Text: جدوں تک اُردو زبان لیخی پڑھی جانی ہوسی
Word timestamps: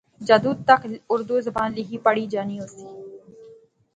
جدوں 0.27 0.55
تک 0.67 0.81
اُردو 1.13 1.35
زبان 1.47 1.69
لیخی 1.77 1.97
پڑھی 2.05 2.25
جانی 2.33 2.57
ہوسی 2.59 2.85